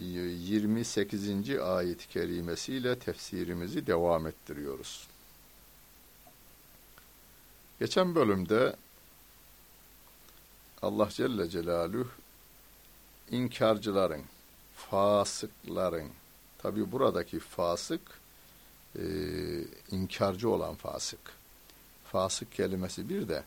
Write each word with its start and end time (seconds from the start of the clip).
28. 0.00 1.58
ayet-i 1.58 2.08
kerimesiyle 2.08 2.98
tefsirimizi 2.98 3.86
devam 3.86 4.26
ettiriyoruz. 4.26 5.06
Geçen 7.80 8.14
bölümde 8.14 8.76
Allah 10.82 11.08
Celle 11.10 11.48
Celaluhu 11.48 12.08
inkarcıların, 13.30 14.22
fasıkların, 14.76 16.08
tabi 16.58 16.92
buradaki 16.92 17.38
fasık 17.38 18.00
e, 18.98 19.04
inkarcı 19.90 20.50
olan 20.50 20.74
fasık. 20.74 21.20
Fasık 22.04 22.52
kelimesi 22.52 23.08
bir 23.08 23.28
de 23.28 23.44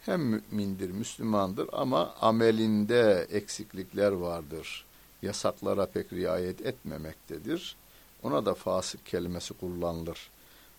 hem 0.00 0.20
mümindir, 0.20 0.90
Müslümandır 0.90 1.68
ama 1.72 2.14
amelinde 2.20 3.26
eksiklikler 3.30 4.12
vardır 4.12 4.84
yasaklara 5.22 5.86
pek 5.86 6.12
riayet 6.12 6.66
etmemektedir. 6.66 7.76
Ona 8.22 8.46
da 8.46 8.54
fasık 8.54 9.06
kelimesi 9.06 9.54
kullanılır. 9.54 10.30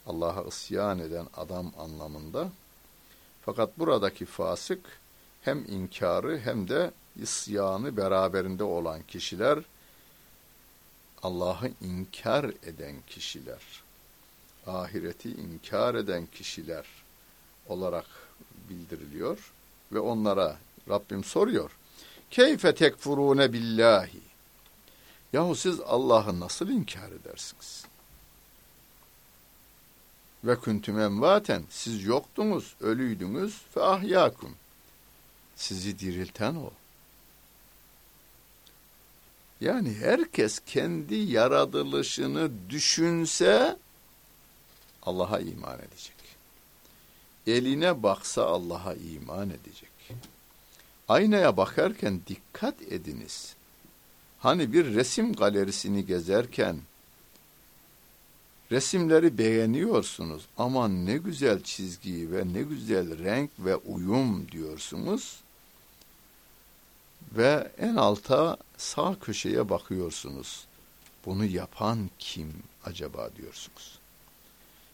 Allah'a 0.07 0.43
isyan 0.43 0.99
eden 0.99 1.27
adam 1.37 1.71
anlamında. 1.77 2.49
Fakat 3.41 3.79
buradaki 3.79 4.25
fasık 4.25 4.79
hem 5.41 5.65
inkarı 5.67 6.39
hem 6.39 6.69
de 6.69 6.91
isyanı 7.21 7.97
beraberinde 7.97 8.63
olan 8.63 9.01
kişiler, 9.03 9.59
Allah'ı 11.23 11.71
inkar 11.81 12.43
eden 12.43 12.95
kişiler, 13.07 13.61
ahireti 14.67 15.29
inkar 15.31 15.95
eden 15.95 16.25
kişiler 16.25 16.85
olarak 17.67 18.05
bildiriliyor 18.69 19.51
ve 19.91 19.99
onlara 19.99 20.57
Rabbim 20.89 21.23
soruyor. 21.23 21.71
Keyfe 22.31 22.75
tekfurune 22.75 23.53
billahi 23.53 24.30
Yahu 25.33 25.55
siz 25.55 25.79
Allah'ı 25.79 26.39
nasıl 26.39 26.69
inkar 26.69 27.11
edersiniz? 27.11 27.85
Ve 30.43 30.59
küntüm 30.59 30.99
envaten, 30.99 31.63
siz 31.69 32.03
yoktunuz, 32.03 32.75
ölüydünüz 32.81 33.61
fe 33.73 33.81
ahyakum. 33.81 34.55
Sizi 35.55 35.99
dirilten 35.99 36.55
o. 36.55 36.71
Yani 39.61 39.93
herkes 39.93 40.59
kendi 40.65 41.15
yaratılışını 41.15 42.51
düşünse 42.69 43.77
Allah'a 45.03 45.39
iman 45.39 45.79
edecek. 45.79 46.15
Eline 47.47 48.03
baksa 48.03 48.45
Allah'a 48.45 48.93
iman 48.93 49.49
edecek. 49.49 49.89
Aynaya 51.07 51.57
bakarken 51.57 52.21
dikkat 52.27 52.81
ediniz. 52.81 53.55
Hani 54.41 54.73
bir 54.73 54.95
resim 54.95 55.33
galerisini 55.33 56.05
gezerken 56.05 56.77
resimleri 58.71 59.37
beğeniyorsunuz. 59.37 60.45
Aman 60.57 61.05
ne 61.05 61.17
güzel 61.17 61.63
çizgi 61.63 62.31
ve 62.31 62.53
ne 62.53 62.61
güzel 62.61 63.23
renk 63.23 63.49
ve 63.59 63.75
uyum 63.75 64.51
diyorsunuz. 64.51 65.39
Ve 67.37 67.71
en 67.77 67.95
alta 67.95 68.57
sağ 68.77 69.15
köşeye 69.21 69.69
bakıyorsunuz. 69.69 70.65
Bunu 71.25 71.45
yapan 71.45 72.09
kim 72.19 72.53
acaba 72.85 73.29
diyorsunuz. 73.37 73.99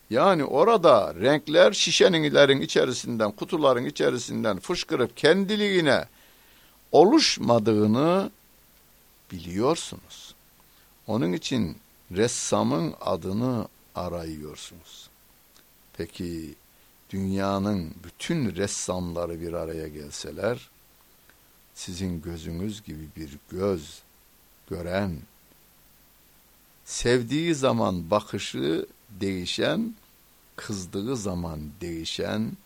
Yani 0.09 0.43
orada 0.43 1.15
renkler 1.15 1.71
şişenilerin 1.71 2.61
içerisinden, 2.61 3.31
kutuların 3.31 3.85
içerisinden 3.85 4.59
fışkırıp 4.59 5.17
kendiliğine 5.17 6.05
oluşmadığını 6.91 8.31
biliyorsunuz. 9.31 10.35
Onun 11.07 11.33
için 11.33 11.77
ressamın 12.11 12.95
adını 13.01 13.67
arayıyorsunuz. 13.95 15.09
Peki 15.93 16.55
dünyanın 17.09 17.93
bütün 18.03 18.55
ressamları 18.55 19.41
bir 19.41 19.53
araya 19.53 19.87
gelseler, 19.87 20.69
sizin 21.75 22.21
gözünüz 22.21 22.83
gibi 22.83 23.07
bir 23.15 23.37
göz 23.49 24.01
gören, 24.69 25.17
sevdiği 26.85 27.55
zaman 27.55 28.11
bakışı 28.11 28.85
değişen, 29.09 29.95
kızdığı 30.55 31.17
zaman 31.17 31.59
değişen, 31.81 32.57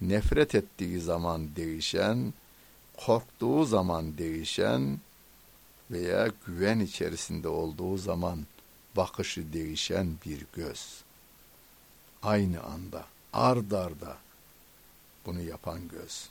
nefret 0.00 0.54
ettiği 0.54 1.00
zaman 1.00 1.56
değişen, 1.56 2.34
korktuğu 2.96 3.64
zaman 3.64 4.18
değişen, 4.18 4.98
veya 5.90 6.28
güven 6.46 6.80
içerisinde 6.80 7.48
olduğu 7.48 7.96
zaman 7.96 8.46
bakışı 8.96 9.52
değişen 9.52 10.08
bir 10.26 10.46
göz. 10.52 11.02
Aynı 12.22 12.62
anda, 12.62 13.04
ard 13.32 13.70
arda 13.70 14.16
bunu 15.26 15.40
yapan 15.40 15.88
göz. 15.88 16.28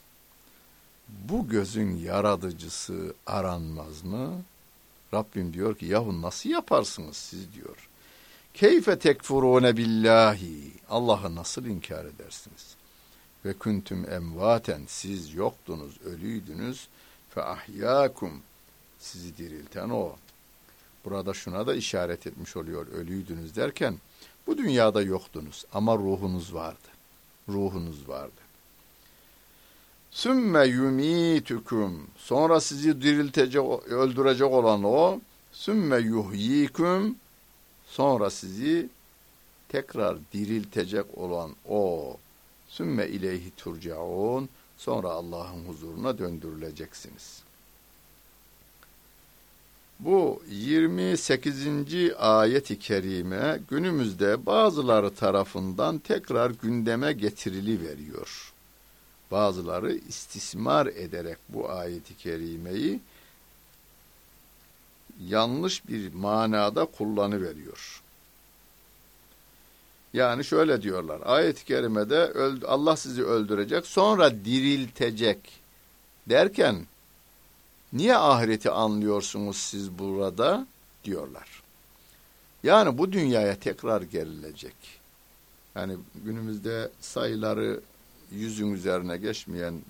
Bu 1.10 1.50
gözün 1.50 1.96
yaratıcısı 1.96 3.14
aranmaz 3.26 4.04
mı? 4.04 4.42
Rabbim 5.14 5.54
diyor 5.54 5.78
ki 5.78 5.86
yahu 5.86 6.22
nasıl 6.22 6.50
yaparsınız 6.50 7.18
siz 7.18 7.54
diyor. 7.54 7.90
Keyfe 8.54 9.00
tekfurune 9.00 9.78
billahi. 9.78 10.72
Allah'ı 10.90 11.36
nasıl 11.36 11.66
inkar 11.66 12.06
edersiniz? 12.06 12.76
Ve 13.46 13.54
kuntum 13.54 14.12
emvaten 14.12 14.82
siz 14.88 15.34
yoktunuz, 15.34 16.02
ölüydünüz. 16.06 16.88
Fe 17.30 17.44
ahyakum 17.44 18.42
sizi 19.00 19.38
dirilten 19.38 19.90
o. 19.90 20.16
Burada 21.06 21.34
şuna 21.34 21.68
da 21.68 21.76
işaret 21.76 22.28
etmiş 22.28 22.58
oluyor 22.58 22.88
ölüydünüz 22.88 23.56
derken 23.56 23.98
bu 24.48 24.58
dünyada 24.58 25.02
yoktunuz 25.02 25.66
ama 25.74 25.96
ruhunuz 25.96 26.54
vardı. 26.54 26.88
Ruhunuz 27.50 28.10
vardı. 28.10 28.42
Sümme 30.12 30.66
yumitüküm 30.66 32.08
sonra 32.18 32.62
sizi 32.62 33.02
diriltecek, 33.02 33.64
öldürecek 33.88 34.52
olan 34.52 34.84
o. 34.84 35.22
Sümme 35.52 35.98
yuhyiküm 35.98 37.16
sonra 37.88 38.30
sizi 38.30 38.90
tekrar 39.70 40.18
diriltecek 40.34 41.18
olan 41.18 41.56
o. 41.70 42.18
Sümme 42.70 43.08
ileyhi 43.08 43.52
turcaun 43.58 44.50
sonra 44.78 45.10
Allah'ın 45.10 45.66
huzuruna 45.66 46.18
döndürüleceksiniz.'' 46.18 47.49
Bu 50.00 50.44
28. 50.52 51.68
ayet-i 52.18 52.80
kerime 52.80 53.60
günümüzde 53.70 54.46
bazıları 54.46 55.16
tarafından 55.16 55.98
tekrar 55.98 56.52
gündeme 56.52 57.14
getirili 57.14 57.88
veriyor. 57.88 58.54
Bazıları 59.32 59.94
istismar 59.96 60.88
ederek 60.88 61.38
bu 61.50 61.70
ayeti 61.70 62.18
kerimeyi 62.18 63.00
yanlış 65.28 65.88
bir 65.88 66.14
manada 66.14 66.86
kullanıveriyor. 66.86 68.02
Yani 70.14 70.46
şöyle 70.46 70.82
diyorlar. 70.82 71.22
Ayet-i 71.26 71.66
kerimede 71.66 72.34
Allah 72.68 72.96
sizi 72.96 73.24
öldürecek, 73.24 73.86
sonra 73.86 74.32
diriltecek 74.46 75.40
derken 76.30 76.86
Niye 77.94 78.18
ahireti 78.18 78.70
anlıyorsunuz 78.70 79.58
siz 79.58 80.00
burada? 80.00 80.68
diyorlar. 81.04 81.64
Yani 82.64 82.98
bu 82.98 83.12
dünyaya 83.12 83.60
tekrar 83.60 84.02
gelilecek. 84.02 84.76
Yani 85.76 85.98
günümüzde 86.26 86.92
sayıları 87.02 87.82
yüzün 88.32 88.74
üzerine 88.74 89.18
geçmeyen 89.18 89.82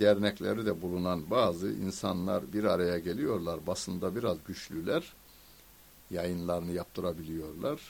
dernekleri 0.00 0.66
de 0.66 0.82
bulunan 0.82 1.30
bazı 1.30 1.72
insanlar 1.72 2.52
bir 2.52 2.64
araya 2.64 2.98
geliyorlar. 2.98 3.66
Basında 3.66 4.16
biraz 4.16 4.36
güçlüler. 4.46 5.12
Yayınlarını 6.10 6.72
yaptırabiliyorlar. 6.72 7.80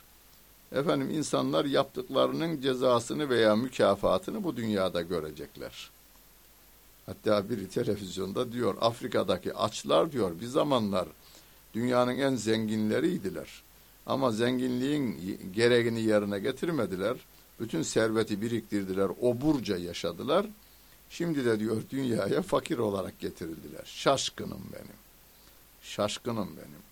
Efendim 0.72 1.10
insanlar 1.10 1.64
yaptıklarının 1.64 2.60
cezasını 2.60 3.28
veya 3.28 3.56
mükafatını 3.56 4.44
bu 4.44 4.56
dünyada 4.56 5.02
görecekler. 5.02 5.90
Hatta 7.10 7.50
biri 7.50 7.68
televizyonda 7.68 8.52
diyor 8.52 8.76
Afrika'daki 8.80 9.54
açlar 9.54 10.12
diyor 10.12 10.40
bir 10.40 10.46
zamanlar 10.46 11.08
dünyanın 11.74 12.18
en 12.18 12.34
zenginleriydiler. 12.34 13.62
Ama 14.06 14.32
zenginliğin 14.32 15.18
gereğini 15.54 16.00
yerine 16.02 16.38
getirmediler. 16.38 17.16
Bütün 17.60 17.82
serveti 17.82 18.42
biriktirdiler, 18.42 19.10
oburca 19.20 19.76
yaşadılar. 19.76 20.46
Şimdi 21.10 21.44
de 21.44 21.60
diyor 21.60 21.82
dünyaya 21.90 22.42
fakir 22.42 22.78
olarak 22.78 23.20
getirildiler. 23.20 23.84
Şaşkınım 23.84 24.62
benim. 24.72 25.00
Şaşkınım 25.82 26.48
benim. 26.56 26.82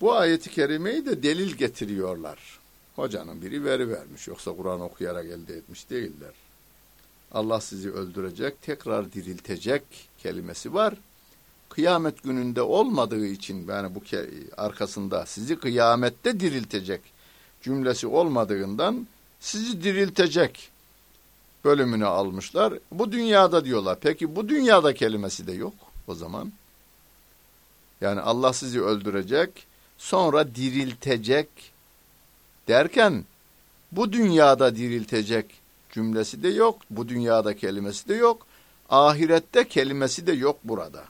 Bu 0.00 0.14
ayeti 0.14 0.50
kerimeyi 0.50 1.06
de 1.06 1.22
delil 1.22 1.52
getiriyorlar. 1.52 2.58
Hocanın 2.96 3.42
biri 3.42 3.64
veri 3.64 3.88
vermiş. 3.88 4.28
Yoksa 4.28 4.56
Kur'an 4.56 4.80
okuyarak 4.80 5.26
elde 5.26 5.56
etmiş 5.56 5.90
değiller. 5.90 6.41
Allah 7.34 7.60
sizi 7.60 7.90
öldürecek, 7.90 8.62
tekrar 8.62 9.12
diriltecek 9.12 9.82
kelimesi 10.18 10.74
var. 10.74 10.94
Kıyamet 11.68 12.22
gününde 12.22 12.62
olmadığı 12.62 13.26
için 13.26 13.68
yani 13.68 13.94
bu 13.94 14.00
arkasında 14.56 15.26
sizi 15.26 15.56
kıyamette 15.56 16.40
diriltecek 16.40 17.00
cümlesi 17.62 18.06
olmadığından 18.06 19.06
sizi 19.40 19.82
diriltecek 19.82 20.70
bölümünü 21.64 22.06
almışlar. 22.06 22.74
Bu 22.90 23.12
dünyada 23.12 23.64
diyorlar. 23.64 23.98
Peki 24.00 24.36
bu 24.36 24.48
dünyada 24.48 24.94
kelimesi 24.94 25.46
de 25.46 25.52
yok 25.52 25.74
o 26.06 26.14
zaman. 26.14 26.52
Yani 28.00 28.20
Allah 28.20 28.52
sizi 28.52 28.82
öldürecek, 28.82 29.66
sonra 29.98 30.54
diriltecek 30.54 31.48
derken 32.68 33.24
bu 33.92 34.12
dünyada 34.12 34.76
diriltecek 34.76 35.61
cümlesi 35.92 36.42
de 36.42 36.48
yok. 36.48 36.76
Bu 36.90 37.08
dünyada 37.08 37.56
kelimesi 37.56 38.08
de 38.08 38.14
yok. 38.14 38.46
Ahirette 38.88 39.68
kelimesi 39.68 40.26
de 40.26 40.32
yok 40.32 40.58
burada. 40.64 41.04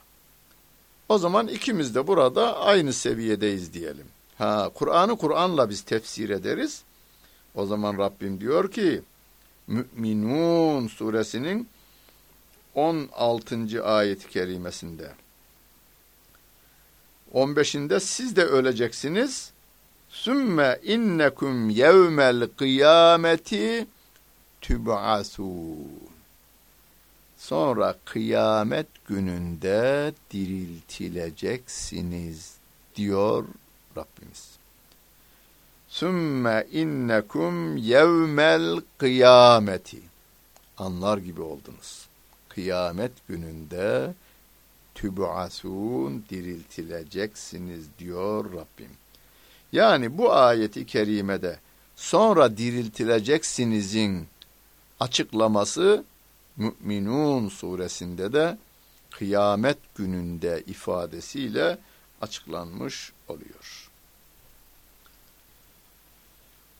O 1.09 1.17
zaman 1.17 1.47
ikimiz 1.47 1.95
de 1.95 2.07
burada 2.07 2.59
aynı 2.59 2.93
seviyedeyiz 2.93 3.73
diyelim. 3.73 4.07
Ha 4.37 4.71
Kur'an'ı 4.73 5.17
Kur'an'la 5.17 5.69
biz 5.69 5.81
tefsir 5.81 6.29
ederiz. 6.29 6.83
O 7.55 7.65
zaman 7.65 7.97
Rabbim 7.97 8.41
diyor 8.41 8.71
ki 8.71 9.01
Mü'minun 9.67 10.87
suresinin 10.87 11.67
16. 12.75 13.83
ayet-i 13.83 14.29
kerimesinde 14.29 15.11
15'inde 17.33 17.99
siz 17.99 18.35
de 18.35 18.43
öleceksiniz. 18.43 19.51
Sümme 20.09 20.79
innekum 20.83 21.69
yevmel 21.69 22.47
kıyameti 22.57 23.87
tüb'asûn. 24.63 25.87
Sonra 27.37 27.95
kıyamet 28.05 28.87
gününde 29.07 30.13
diriltileceksiniz 30.31 32.53
diyor 32.95 33.45
Rabbimiz. 33.97 34.53
Sümme 35.89 36.67
innekum 36.71 37.77
yevmel 37.77 38.81
kıyameti. 38.97 39.99
Anlar 40.77 41.17
gibi 41.17 41.41
oldunuz. 41.41 42.07
Kıyamet 42.49 43.11
gününde 43.27 44.13
tüb'asun 44.95 46.25
diriltileceksiniz 46.29 47.85
diyor 47.99 48.45
Rabbim. 48.45 48.91
Yani 49.71 50.17
bu 50.17 50.33
ayeti 50.33 50.85
kerimede 50.85 51.59
sonra 51.95 52.57
diriltileceksinizin 52.57 54.27
açıklaması 55.02 56.04
Mü'minun 56.56 57.48
suresinde 57.48 58.32
de 58.32 58.58
kıyamet 59.10 59.78
gününde 59.94 60.62
ifadesiyle 60.66 61.78
açıklanmış 62.20 63.12
oluyor. 63.28 63.90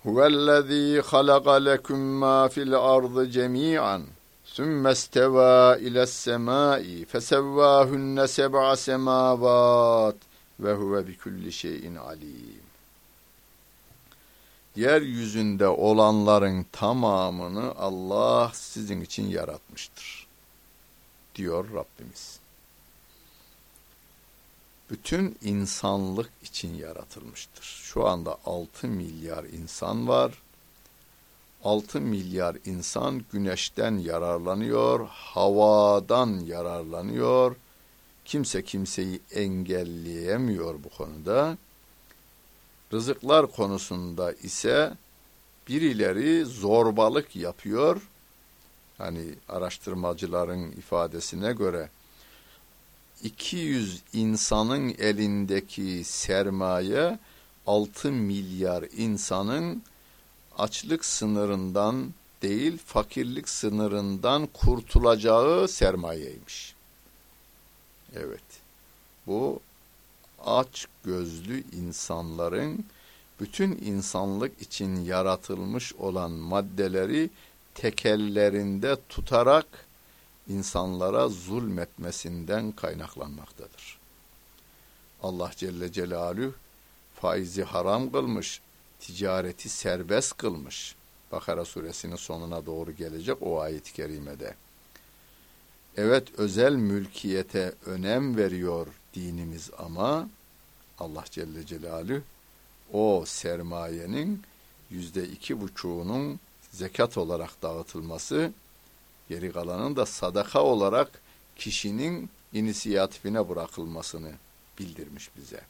Huvellezî 0.03 1.01
halaka 1.01 1.53
lekum 1.53 1.99
mâ 1.99 2.49
fil 2.49 2.75
ardı 2.75 3.31
cemî'an 3.31 4.03
ثُمَّ 4.57 4.85
اسْتَوَى 4.97 5.57
إِلَى 5.87 6.03
السَّمَاءِ 6.09 6.85
فَسَوَّاهُنَّ 7.11 8.17
سَبْعَ 8.39 8.75
سَمَاوَاتٍ 8.89 10.19
وَهُوَ 10.63 10.93
بِكُلِّ 11.09 11.45
شَيْءٍ 11.63 11.85
عَلِيمٍ 12.07 12.62
Yeryüzünde 14.76 15.68
olanların 15.68 16.66
tamamını 16.72 17.76
Allah 17.76 18.52
sizin 18.54 19.02
için 19.02 19.28
yaratmıştır. 19.30 20.28
Diyor 21.36 21.66
Rabbimiz. 21.74 22.40
Bütün 24.90 25.38
insanlık 25.42 26.30
için 26.44 26.76
yaratılmıştır. 26.76 27.64
Şu 27.64 28.08
anda 28.08 28.38
6 28.46 28.88
milyar 28.88 29.44
insan 29.44 30.08
var 30.08 30.44
6 31.64 32.02
milyar 32.02 32.58
insan 32.66 33.26
güneşten 33.32 33.98
yararlanıyor, 33.98 35.08
havadan 35.08 36.40
yararlanıyor. 36.40 37.56
Kimse 38.26 38.64
kimseyi 38.64 39.20
engelleyemiyor 39.32 40.76
bu 40.84 40.90
konuda. 40.90 41.58
Rızıklar 42.94 43.48
konusunda 43.52 44.34
ise 44.34 44.94
birileri 45.68 46.46
zorbalık 46.46 47.36
yapıyor. 47.36 48.02
Hani 48.98 49.26
araştırmacıların 49.50 50.72
ifadesine 50.72 51.54
göre 51.54 51.90
200 53.24 54.02
insanın 54.14 54.90
elindeki 55.00 56.04
sermaye 56.04 57.20
6 57.68 58.12
milyar 58.12 58.86
insanın 58.98 59.84
açlık 60.58 61.06
sınırından 61.06 62.14
değil 62.42 62.78
fakirlik 62.86 63.50
sınırından 63.50 64.46
kurtulacağı 64.48 65.68
sermayeymiş. 65.68 66.76
Evet. 68.16 68.44
Bu 69.28 69.60
aç 70.46 70.88
gözlü 71.04 71.64
insanların 71.72 72.86
bütün 73.40 73.72
insanlık 73.72 74.62
için 74.62 75.06
yaratılmış 75.06 75.94
olan 75.94 76.32
maddeleri 76.32 77.30
tekellerinde 77.76 78.98
tutarak 79.10 79.66
insanlara 80.48 81.30
zulmetmesinden 81.30 82.72
kaynaklanmaktadır. 82.72 83.98
Allah 85.24 85.52
Celle 85.56 85.92
Celaluhu 85.92 86.54
faizi 87.16 87.64
haram 87.64 88.12
kılmış, 88.12 88.62
ticareti 89.00 89.70
serbest 89.70 90.38
kılmış. 90.38 90.96
Bakara 91.32 91.66
suresinin 91.66 92.16
sonuna 92.16 92.66
doğru 92.66 92.92
gelecek 92.92 93.38
o 93.42 93.62
ayet-i 93.62 93.94
kerimede. 93.94 94.56
Evet 95.98 96.28
özel 96.38 96.76
mülkiyete 96.76 97.74
önem 97.86 98.38
veriyor 98.38 98.88
dinimiz 99.14 99.70
ama 99.78 100.30
Allah 101.00 101.24
Celle 101.32 101.66
Celaluhu 101.66 102.22
o 102.94 103.24
sermayenin 103.28 104.42
yüzde 104.90 105.28
iki 105.30 105.62
buçuğunun 105.62 106.40
zekat 106.72 107.18
olarak 107.18 107.62
dağıtılması, 107.62 108.52
geri 109.30 109.52
kalanın 109.52 109.96
da 109.96 110.06
sadaka 110.06 110.64
olarak 110.64 111.22
kişinin 111.56 112.30
inisiyatifine 112.54 113.50
bırakılmasını 113.50 114.32
bildirmiş 114.80 115.30
bize. 115.38 115.62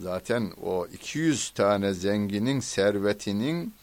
Zaten 0.00 0.52
o 0.62 0.86
200 0.86 1.50
tane 1.50 1.94
zenginin 1.94 2.60
servetinin 2.60 3.74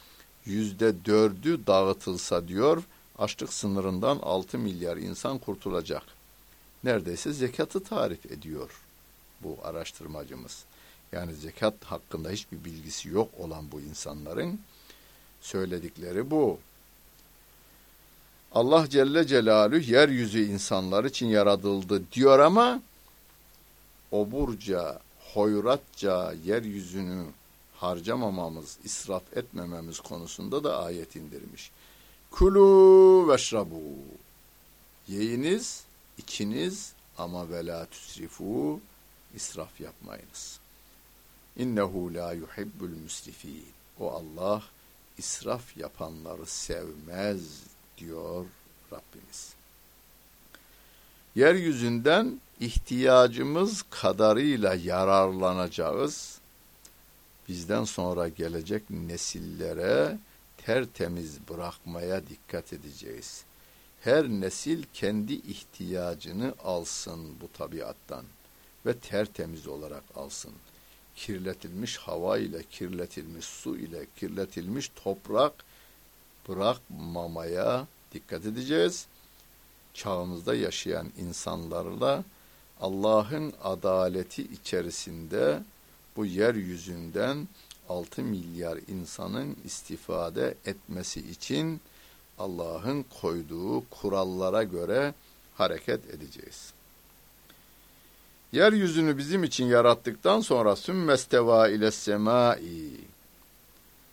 yüzde 0.46 1.06
dördü 1.06 1.68
dağıtılsa 1.68 2.48
diyor, 2.48 2.84
açlık 3.18 3.54
sınırından 3.54 4.20
6 4.22 4.58
milyar 4.58 4.98
insan 4.98 5.38
kurtulacak. 5.38 6.04
Neredeyse 6.84 7.34
zekatı 7.34 7.84
tarif 7.84 8.26
ediyor 8.26 8.82
bu 9.44 9.58
araştırmacımız. 9.64 10.64
Yani 11.12 11.34
zekat 11.34 11.84
hakkında 11.84 12.30
hiçbir 12.30 12.64
bilgisi 12.66 13.10
yok 13.10 13.30
olan 13.40 13.72
bu 13.72 13.82
insanların 13.82 14.60
söyledikleri 15.42 16.32
bu. 16.32 16.60
Allah 18.52 18.90
Celle 18.90 19.28
Celaluhu 19.28 19.92
yeryüzü 19.92 20.46
insanlar 20.46 21.04
için 21.04 21.28
yaratıldı 21.28 22.02
diyor 22.12 22.40
ama 22.40 22.82
oburca 24.12 25.00
hoyratça 25.34 26.34
yeryüzünü 26.46 27.26
harcamamamız, 27.76 28.78
israf 28.84 29.38
etmememiz 29.38 30.00
konusunda 30.00 30.64
da 30.64 30.84
ayet 30.84 31.16
indirmiş. 31.16 31.72
Kulu 32.32 33.28
veşrabu. 33.30 33.82
Yiyiniz, 35.08 35.84
içiniz 36.18 36.94
ama 37.18 37.50
ve 37.50 37.66
la 37.66 37.86
tüsrifu, 37.86 38.80
israf 39.36 39.82
yapmayınız. 39.82 40.60
İnnehu 41.58 42.14
la 42.14 42.34
yuhibbul 42.34 42.90
müsrifin. 42.90 43.66
O 44.00 44.12
Allah 44.12 44.64
israf 45.18 45.78
yapanları 45.78 46.46
sevmez 46.46 47.42
diyor 47.98 48.46
Rabbimiz. 48.92 49.54
Yeryüzünden 51.36 52.40
ihtiyacımız 52.60 53.84
kadarıyla 53.90 54.76
yararlanacağız. 54.76 56.38
Bizden 57.50 57.84
sonra 57.84 58.28
gelecek 58.28 58.84
nesillere 58.90 60.18
tertemiz 60.58 61.50
bırakmaya 61.50 62.28
dikkat 62.28 62.74
edeceğiz. 62.74 63.44
Her 64.02 64.30
nesil 64.30 64.84
kendi 64.94 65.34
ihtiyacını 65.34 66.54
alsın 66.64 67.40
bu 67.42 67.58
tabiattan 67.58 68.26
ve 68.86 68.98
tertemiz 68.98 69.68
olarak 69.68 70.04
alsın. 70.16 70.54
Kirletilmiş 71.16 71.98
hava 71.98 72.38
ile, 72.38 72.64
kirletilmiş 72.64 73.46
su 73.46 73.78
ile, 73.78 74.06
kirletilmiş 74.16 74.92
toprak 75.04 75.54
bırakmamaya 76.50 77.88
dikkat 78.14 78.46
edeceğiz. 78.46 79.06
Çağımızda 79.94 80.56
yaşayan 80.56 81.12
insanlarla 81.18 82.24
Allah'ın 82.82 83.54
adaleti 83.64 84.44
içerisinde 84.44 85.64
bu 86.16 86.26
yeryüzünden 86.26 87.48
6 87.90 88.24
milyar 88.24 88.80
insanın 88.88 89.58
istifade 89.66 90.56
etmesi 90.66 91.30
için 91.32 91.82
Allah'ın 92.38 93.06
koyduğu 93.22 93.90
kurallara 93.90 94.64
göre 94.64 95.14
hareket 95.56 96.10
edeceğiz. 96.10 96.74
Yeryüzünü 98.52 99.18
bizim 99.18 99.44
için 99.44 99.66
yarattıktan 99.66 100.42
sonra 100.42 100.76
sümmesteva 100.76 101.68
ile 101.68 101.92
semai 101.92 102.92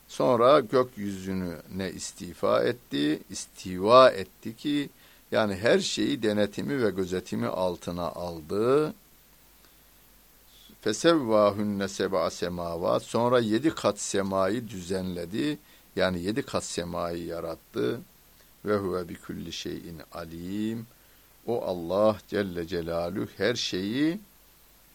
sonra 0.09 0.61
gökyüzünü 0.61 1.57
ne 1.77 1.91
istifa 1.91 2.63
etti, 2.63 3.21
istiva 3.31 4.11
etti 4.11 4.57
ki 4.57 4.91
yani 5.33 5.57
her 5.57 5.79
şeyi 5.79 6.23
denetimi 6.23 6.83
ve 6.85 6.91
gözetimi 6.91 7.47
altına 7.47 8.07
aldı. 8.07 8.95
Fesevvahünne 10.81 11.89
seb'a 11.89 12.31
semavat. 12.31 13.03
Sonra 13.03 13.41
yedi 13.41 13.71
kat 13.71 14.01
semayı 14.01 14.69
düzenledi. 14.69 15.59
Yani 15.97 16.23
yedi 16.23 16.43
kat 16.43 16.65
semayı 16.65 17.27
yarattı. 17.27 18.01
Ve 18.65 18.77
huve 18.77 19.09
bi 19.09 19.21
kulli 19.21 19.53
şeyin 19.53 20.01
alim. 20.13 20.87
O 21.47 21.63
Allah 21.63 22.19
Celle 22.29 22.67
Celaluhu 22.67 23.29
her 23.37 23.55
şeyi 23.55 24.21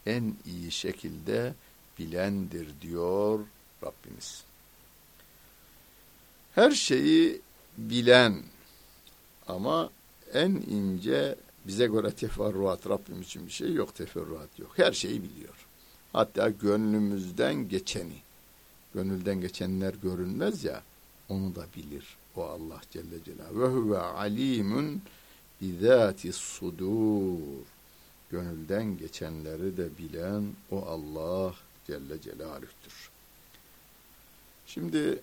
en 0.06 0.36
iyi 0.46 0.72
şekilde 0.72 1.54
bilendir 2.00 2.68
diyor 2.82 3.40
Rabbimiz. 3.84 4.44
Her 6.56 6.72
şeyi 6.72 7.42
bilen 7.78 8.42
ama 9.48 9.90
en 10.34 10.52
ince 10.52 11.36
bize 11.68 11.88
göre 11.88 12.12
teferruat 12.12 12.90
Rabbim 12.90 13.22
için 13.22 13.46
bir 13.46 13.52
şey 13.52 13.74
yok 13.74 13.96
teferruat 13.96 14.60
yok. 14.60 14.72
Her 14.76 14.92
şeyi 14.92 15.24
biliyor. 15.24 15.66
Hatta 16.14 16.50
gönlümüzden 16.50 17.70
geçeni. 17.70 18.16
Gönülden 18.94 19.42
geçenler 19.42 19.94
görünmez 19.94 20.64
ya 20.64 20.84
onu 21.30 21.56
da 21.56 21.66
bilir 21.76 22.19
o 22.36 22.44
Allah 22.44 22.82
Celle 22.92 23.24
Celaluhu. 23.26 23.60
Ve 23.60 23.68
huve 23.68 23.98
alimun 23.98 25.02
bizati 25.62 26.34
sudur. 26.34 27.40
Gönülden 28.32 28.98
geçenleri 28.98 29.78
de 29.78 29.98
bilen 29.98 30.44
o 30.72 30.86
Allah 30.86 31.56
Celle 31.88 32.22
Celaluh'tür. 32.22 33.10
Şimdi 34.68 35.20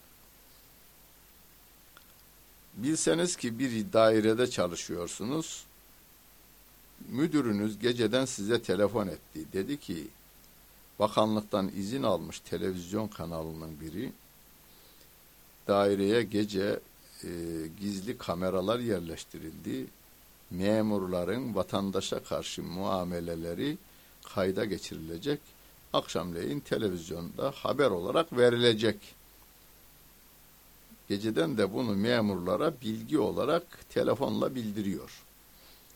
Bilseniz 2.76 3.36
ki 3.36 3.58
bir 3.58 3.92
dairede 3.92 4.50
çalışıyorsunuz. 4.50 5.64
Müdürünüz 7.08 7.78
geceden 7.78 8.24
size 8.24 8.62
telefon 8.62 9.06
etti. 9.06 9.52
Dedi 9.52 9.80
ki 9.80 10.08
bakanlıktan 10.98 11.70
izin 11.76 12.02
almış 12.02 12.40
televizyon 12.40 13.08
kanalının 13.08 13.80
biri 13.80 14.12
daireye 15.68 16.22
gece 16.22 16.80
e, 17.24 17.28
gizli 17.80 18.18
kameralar 18.18 18.78
yerleştirildi. 18.78 19.86
Memurların 20.50 21.54
vatandaşa 21.54 22.24
karşı 22.24 22.62
muameleleri 22.62 23.78
kayda 24.34 24.64
geçirilecek. 24.64 25.40
Akşamleyin 25.92 26.60
televizyonda 26.60 27.50
haber 27.50 27.90
olarak 27.90 28.36
verilecek 28.36 28.96
Geceden 31.08 31.58
de 31.58 31.72
bunu 31.72 31.96
memurlara 31.96 32.72
bilgi 32.82 33.18
olarak 33.18 33.90
telefonla 33.90 34.54
bildiriyor. 34.54 35.22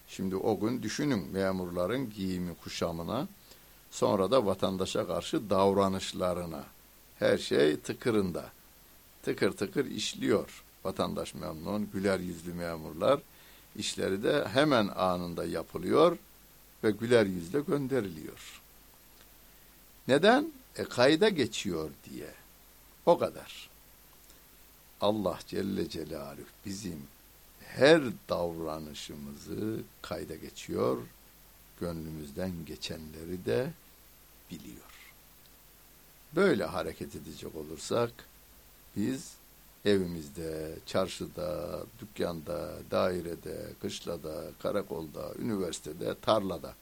Şimdi 0.08 0.36
o 0.36 0.60
gün 0.60 0.82
düşünün 0.82 1.28
memurların 1.32 2.10
giyimi 2.10 2.54
kuşamına, 2.54 3.28
sonra 3.90 4.30
da 4.30 4.46
vatandaşa 4.46 5.06
karşı 5.06 5.50
davranışlarına. 5.50 6.64
Her 7.18 7.38
şey 7.38 7.76
tıkırında. 7.76 8.50
Tıkır 9.22 9.52
tıkır 9.52 9.86
işliyor. 9.86 10.64
Vatandaş 10.84 11.34
memnun, 11.34 11.90
güler 11.92 12.20
yüzlü 12.20 12.54
memurlar. 12.54 13.20
İşleri 13.76 14.22
de 14.22 14.48
hemen 14.48 14.88
anında 14.88 15.44
yapılıyor 15.44 16.18
ve 16.84 16.90
güler 16.90 17.26
yüzle 17.26 17.60
gönderiliyor. 17.60 18.60
Neden? 20.08 20.52
E 20.76 20.84
kayda 20.84 21.28
geçiyor 21.28 21.90
diye. 22.10 22.30
O 23.06 23.18
kadar. 23.18 23.70
Allah 25.00 25.38
Celle 25.46 25.88
Celaluhu 25.88 26.44
bizim 26.66 27.02
her 27.66 28.02
davranışımızı 28.28 29.80
kayda 30.02 30.34
geçiyor, 30.34 30.98
gönlümüzden 31.80 32.52
geçenleri 32.66 33.44
de 33.44 33.70
biliyor. 34.50 34.90
Böyle 36.36 36.64
hareket 36.64 37.16
edecek 37.16 37.54
olursak 37.54 38.10
biz 38.96 39.32
evimizde, 39.84 40.74
çarşıda, 40.86 41.80
dükkanda, 42.00 42.72
dairede, 42.90 43.66
kışlada, 43.82 44.44
karakolda, 44.62 45.34
üniversitede, 45.38 46.14
tarlada, 46.22 46.74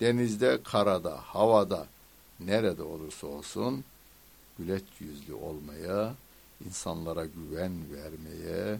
denizde, 0.00 0.58
karada, 0.64 1.16
havada, 1.16 1.86
nerede 2.40 2.82
olursa 2.82 3.26
olsun 3.26 3.84
güleç 4.58 4.84
yüzlü 5.00 5.34
olmaya 5.34 6.14
insanlara 6.66 7.24
güven 7.26 7.72
vermeye, 7.92 8.78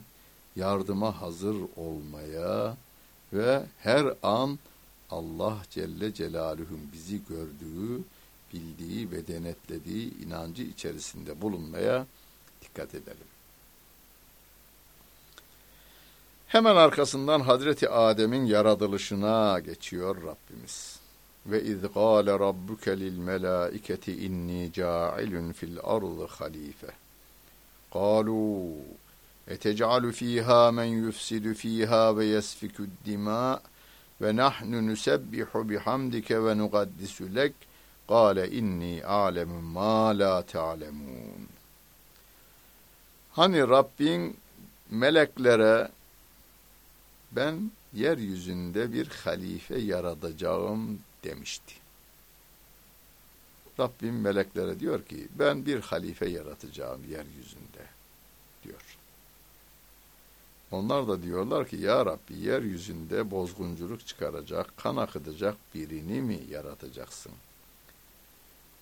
yardıma 0.57 1.21
hazır 1.21 1.57
olmaya 1.77 2.77
ve 3.33 3.63
her 3.79 4.15
an 4.23 4.59
Allah 5.11 5.59
Celle 5.71 6.15
Celaluhu'nun 6.15 6.91
bizi 6.93 7.21
gördüğü, 7.29 8.03
bildiği 8.53 9.11
ve 9.11 9.27
denetlediği 9.27 10.25
inancı 10.27 10.63
içerisinde 10.63 11.41
bulunmaya 11.41 12.07
Dikkat 12.63 12.95
edelim. 12.95 13.31
Hemen 16.51 16.77
arkasından 16.77 17.41
Hazreti 17.41 17.89
Adem'in 17.89 18.47
yaratılışına 18.47 19.61
geçiyor 19.61 20.17
Rabbimiz. 20.17 21.01
Ve 21.47 21.63
iz 21.63 21.81
gâle 21.95 22.33
rabbuke 22.33 23.01
lil 23.01 23.19
melâiketi 23.19 24.27
inni 24.27 24.73
câilun 24.73 25.53
fil 25.53 25.79
ardı 25.85 26.27
halife. 26.27 26.87
Kâlû 27.93 28.73
etec'alu 29.49 30.13
fîhâ 30.13 30.73
men 30.73 30.85
yufsidu 30.85 31.55
fîhâ 31.55 32.17
ve 32.17 32.25
yesfikü 32.25 32.89
dimâ 33.07 33.61
ve 34.21 34.37
nahnu 34.37 34.87
nusebbihu 34.87 35.69
bihamdike 35.69 36.45
ve 36.45 36.59
nugaddisu 36.59 37.35
lek. 37.35 37.55
Kâle 38.09 38.51
inni 38.51 39.05
âlemu 39.05 39.61
mâ 39.61 40.19
lâ 40.19 40.43
te'alemûn. 40.43 41.60
Hani 43.33 43.61
Rabbin 43.61 44.37
meleklere 44.91 45.91
ben 47.33 47.71
yeryüzünde 47.95 48.93
bir 48.93 49.09
halife 49.09 49.79
yaratacağım 49.79 50.99
demişti. 51.25 51.75
Rabbim 53.81 54.21
meleklere 54.21 54.81
diyor 54.81 55.05
ki 55.05 55.29
ben 55.39 55.67
bir 55.67 55.81
halife 55.81 56.29
yaratacağım 56.29 57.01
yeryüzünde 57.11 57.87
diyor. 58.65 58.97
Onlar 60.71 61.09
da 61.09 61.23
diyorlar 61.23 61.69
ki 61.69 61.77
ya 61.77 62.07
Rabbi 62.07 62.35
yeryüzünde 62.35 63.31
bozgunculuk 63.31 64.07
çıkaracak, 64.07 64.77
kan 64.77 64.97
akıtacak 64.97 65.57
birini 65.75 66.21
mi 66.21 66.41
yaratacaksın? 66.51 67.33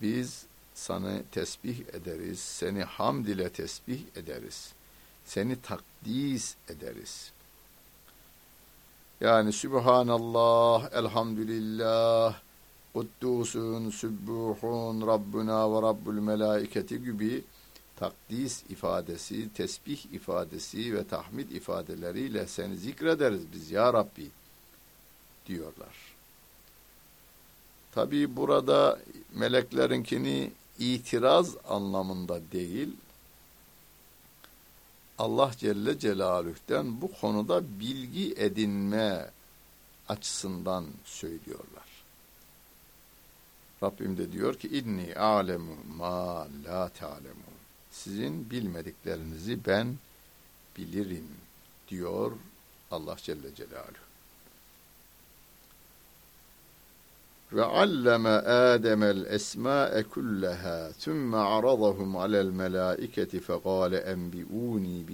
Biz 0.02 0.44
sana 0.78 1.22
tesbih 1.32 1.80
ederiz, 1.92 2.38
seni 2.38 2.82
hamd 2.82 3.26
ile 3.26 3.48
tesbih 3.48 4.00
ederiz. 4.16 4.72
Seni 5.24 5.56
takdis 5.62 6.54
ederiz. 6.68 7.30
Yani 9.20 9.52
Sübhanallah, 9.52 10.92
Elhamdülillah, 10.92 12.40
Kuddusun, 12.94 13.90
Sübbuhun, 13.90 15.06
Rabbuna 15.06 15.74
ve 15.74 15.82
Rabbul 15.82 16.12
Melaiketi 16.12 17.04
gibi 17.04 17.44
takdis 17.96 18.62
ifadesi, 18.70 19.52
tesbih 19.52 20.04
ifadesi 20.12 20.94
ve 20.94 21.04
tahmid 21.04 21.50
ifadeleriyle 21.50 22.46
seni 22.46 22.76
zikrederiz 22.76 23.42
biz 23.52 23.70
ya 23.70 23.92
Rabbi 23.92 24.28
diyorlar. 25.46 25.96
Tabi 27.94 28.36
burada 28.36 28.98
meleklerinkini 29.34 30.50
itiraz 30.78 31.56
anlamında 31.68 32.40
değil, 32.52 32.88
Allah 35.18 35.50
Celle 35.58 35.98
Celaluh'ten 35.98 37.00
bu 37.00 37.12
konuda 37.12 37.80
bilgi 37.80 38.34
edinme 38.36 39.30
açısından 40.08 40.86
söylüyorlar. 41.04 41.88
Rabbim 43.82 44.16
de 44.16 44.32
diyor 44.32 44.54
ki 44.54 44.68
inni 44.68 45.14
alemu 45.14 45.76
ma 45.96 46.48
la 46.64 46.88
ta'lemu. 46.88 47.48
Sizin 47.90 48.50
bilmediklerinizi 48.50 49.66
ben 49.66 49.96
bilirim 50.76 51.28
diyor 51.88 52.32
Allah 52.90 53.16
Celle 53.16 53.54
Celaluhu. 53.54 54.07
Ve 57.52 57.64
alleme 57.64 58.28
Adem'el 58.28 59.24
esma'e 59.24 60.02
kullaha 60.02 60.92
thumma 61.00 61.56
aradahum 61.56 62.16
alel 62.16 62.50
melaiketi 62.50 63.40
fekale 63.40 63.96
enbi'uni 63.96 65.06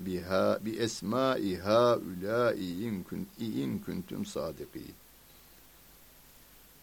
biha 0.00 0.58
bi 0.64 0.70
esma'i 0.70 1.56
haula'i 1.56 2.84
in 3.40 3.78
kuntum 3.86 4.26
sadikin. 4.26 4.94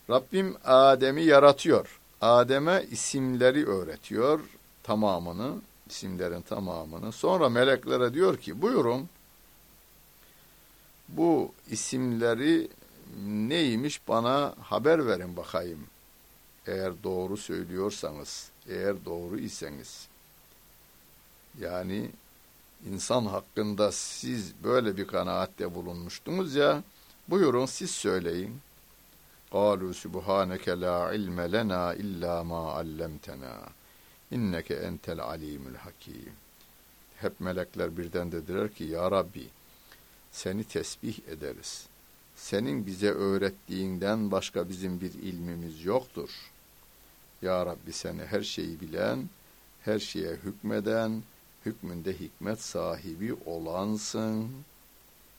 Rabbim 0.09 0.55
Adem'i 0.65 1.23
yaratıyor. 1.23 1.99
Adem'e 2.21 2.85
isimleri 2.91 3.65
öğretiyor 3.65 4.39
tamamını, 4.83 5.53
isimlerin 5.89 6.41
tamamını. 6.41 7.11
Sonra 7.11 7.49
meleklere 7.49 8.13
diyor 8.13 8.37
ki 8.37 8.61
buyurun 8.61 9.09
bu 11.09 11.51
isimleri 11.71 12.67
neymiş 13.26 14.08
bana 14.08 14.54
haber 14.60 15.06
verin 15.06 15.36
bakayım. 15.36 15.86
Eğer 16.66 16.92
doğru 17.02 17.36
söylüyorsanız, 17.36 18.50
eğer 18.68 19.04
doğru 19.04 19.38
iseniz. 19.38 20.08
Yani 21.60 22.10
insan 22.90 23.26
hakkında 23.26 23.92
siz 23.92 24.52
böyle 24.64 24.96
bir 24.96 25.06
kanaatte 25.06 25.74
bulunmuştunuz 25.74 26.54
ya, 26.54 26.82
buyurun 27.28 27.66
siz 27.66 27.90
söyleyin. 27.90 28.60
قَالُوا 29.52 29.94
سُبْحَانَكَ 30.04 30.66
لَا 30.84 30.96
عِلْمَ 31.12 31.38
لَنَا 31.54 31.84
إِلَّا 32.02 32.34
مَا 32.52 32.62
عَلَّمْتَنَا 32.78 33.54
inneke 34.30 34.74
entel 34.74 35.20
alimül 35.20 35.74
hakim. 35.74 36.32
Hep 37.16 37.40
melekler 37.40 37.96
birden 37.96 38.32
dediler 38.32 38.72
ki 38.72 38.84
ya 38.84 39.10
Rabbi 39.10 39.48
seni 40.32 40.64
tesbih 40.64 41.18
ederiz 41.28 41.86
senin 42.43 42.85
bize 42.85 43.09
öğrettiğinden 43.09 44.31
başka 44.31 44.69
bizim 44.69 45.01
bir 45.01 45.13
ilmimiz 45.13 45.85
yoktur. 45.85 46.29
Ya 47.41 47.65
Rabbi 47.65 47.93
seni 47.93 48.25
her 48.25 48.41
şeyi 48.41 48.81
bilen, 48.81 49.29
her 49.81 49.99
şeye 49.99 50.31
hükmeden, 50.31 51.23
hükmünde 51.65 52.19
hikmet 52.19 52.61
sahibi 52.61 53.33
olansın 53.45 54.49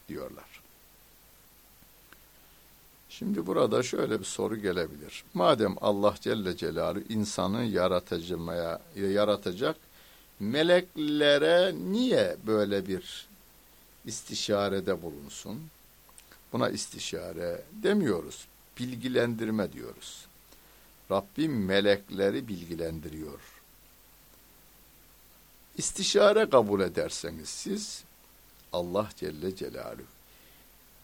diyorlar. 0.08 0.62
Şimdi 3.08 3.46
burada 3.46 3.82
şöyle 3.82 4.20
bir 4.20 4.24
soru 4.24 4.56
gelebilir. 4.56 5.24
Madem 5.34 5.74
Allah 5.80 6.14
Celle 6.20 6.56
Celaluhu 6.56 7.04
insanı 7.08 7.64
yaratacağımaya, 7.64 8.80
yaratacak, 8.96 9.76
meleklere 10.40 11.74
niye 11.74 12.36
böyle 12.46 12.88
bir 12.88 13.26
istişarede 14.06 15.02
bulunsun? 15.02 15.60
Buna 16.54 16.68
istişare 16.68 17.62
demiyoruz. 17.82 18.46
Bilgilendirme 18.78 19.72
diyoruz. 19.72 20.26
Rabbim 21.10 21.64
melekleri 21.64 22.48
bilgilendiriyor. 22.48 23.40
İstişare 25.76 26.50
kabul 26.50 26.80
ederseniz 26.80 27.48
siz 27.48 28.04
Allah 28.72 29.08
Celle 29.16 29.56
Celaluhu 29.56 30.02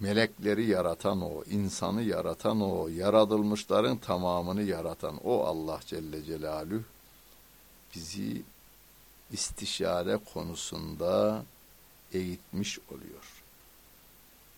melekleri 0.00 0.66
yaratan 0.66 1.22
o, 1.22 1.44
insanı 1.50 2.02
yaratan 2.02 2.60
o, 2.60 2.88
yaratılmışların 2.88 3.96
tamamını 3.96 4.62
yaratan 4.62 5.16
o 5.24 5.44
Allah 5.44 5.80
Celle 5.86 6.24
Celaluhu 6.24 6.82
bizi 7.94 8.42
istişare 9.32 10.18
konusunda 10.32 11.44
eğitmiş 12.12 12.78
oluyor. 12.78 13.39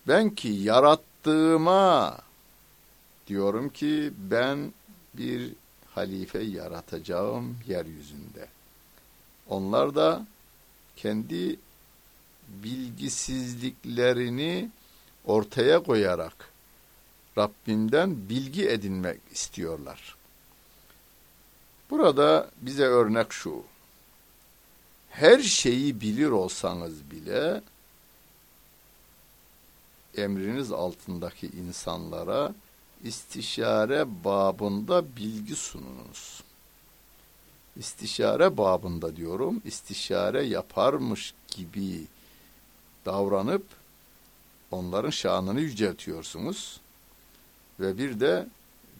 Ben 0.07 0.29
ki 0.29 0.47
yarattığıma 0.47 2.17
diyorum 3.27 3.69
ki 3.69 4.13
ben 4.17 4.73
bir 5.13 5.53
halife 5.95 6.39
yaratacağım 6.39 7.57
yeryüzünde. 7.67 8.47
Onlar 9.49 9.95
da 9.95 10.25
kendi 10.95 11.59
bilgisizliklerini 12.47 14.69
ortaya 15.25 15.83
koyarak 15.83 16.53
Rabbinden 17.37 18.29
bilgi 18.29 18.69
edinmek 18.69 19.19
istiyorlar. 19.31 20.15
Burada 21.89 22.49
bize 22.61 22.83
örnek 22.83 23.33
şu. 23.33 23.63
Her 25.09 25.39
şeyi 25.39 26.01
bilir 26.01 26.29
olsanız 26.29 27.11
bile 27.11 27.61
emriniz 30.17 30.71
altındaki 30.71 31.47
insanlara 31.47 32.53
istişare 33.03 34.23
babında 34.23 35.15
bilgi 35.15 35.55
sununuz. 35.55 36.43
İstişare 37.77 38.57
babında 38.57 39.15
diyorum, 39.15 39.61
istişare 39.65 40.43
yaparmış 40.43 41.33
gibi 41.47 42.05
davranıp 43.05 43.65
onların 44.71 45.09
şanını 45.09 45.61
yüceltiyorsunuz 45.61 46.79
ve 47.79 47.97
bir 47.97 48.19
de 48.19 48.47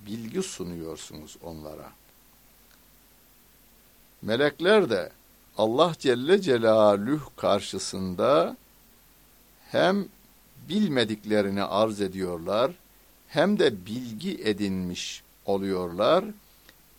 bilgi 0.05 0.43
sunuyorsunuz 0.43 1.37
onlara. 1.43 1.91
Melekler 4.21 4.89
de 4.89 5.11
Allah 5.57 5.95
Celle 5.99 6.41
Celaluhu 6.41 7.35
karşısında 7.37 8.57
hem 9.71 10.07
bilmediklerini 10.69 11.63
arz 11.63 12.01
ediyorlar, 12.01 12.71
hem 13.27 13.59
de 13.59 13.85
bilgi 13.85 14.43
edinmiş 14.43 15.23
oluyorlar, 15.45 16.25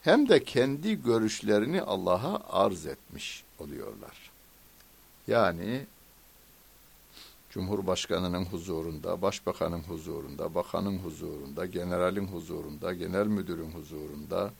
hem 0.01 0.29
de 0.29 0.43
kendi 0.43 1.03
görüşlerini 1.03 1.81
Allah'a 1.81 2.63
arz 2.65 2.85
etmiş 2.85 3.43
oluyorlar. 3.59 4.31
Yani 5.27 5.85
Cumhurbaşkanının 7.55 8.45
huzurunda, 8.45 9.21
başbakanın 9.21 9.79
huzurunda, 9.79 10.55
bakanın 10.55 10.97
huzurunda, 10.97 11.65
generalin 11.65 12.27
huzurunda, 12.27 12.93
genel 12.93 13.27
müdürün 13.27 13.71
huzurunda 13.71 14.51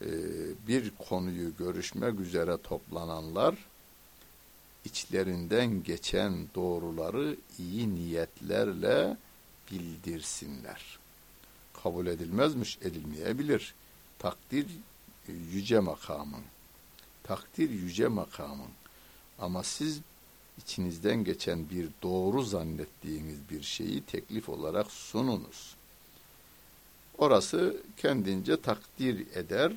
e, 0.00 0.08
bir 0.68 0.92
konuyu 1.08 1.56
görüşmek 1.58 2.20
üzere 2.20 2.56
toplananlar 2.56 3.54
içlerinden 4.86 5.82
geçen 5.82 6.46
doğruları 6.54 7.36
iyi 7.58 7.94
niyetlerle 7.94 9.16
bildirsinler. 9.70 10.98
Kabul 11.82 12.06
edilmezmiş, 12.06 12.78
edilmeyebilir. 12.82 13.74
Takdir 14.18 14.66
yüce 15.52 15.80
makamın. 15.80 16.42
Takdir 17.22 17.70
yüce 17.70 18.08
makamın. 18.08 18.70
Ama 19.38 19.62
siz 19.62 20.00
içinizden 20.58 21.24
geçen 21.24 21.70
bir 21.70 21.88
doğru 22.02 22.42
zannettiğiniz 22.42 23.38
bir 23.50 23.62
şeyi 23.62 24.02
teklif 24.02 24.48
olarak 24.48 24.90
sununuz. 24.90 25.76
Orası 27.18 27.76
kendince 27.96 28.60
takdir 28.60 29.26
eder 29.36 29.72